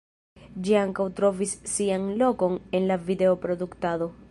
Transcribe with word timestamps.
Ĝi 0.67 0.71
ankaŭ 0.83 1.05
trovis 1.19 1.53
sian 1.73 2.09
lokon 2.23 2.59
en 2.79 2.91
la 2.93 3.01
video-produktado. 3.11 4.13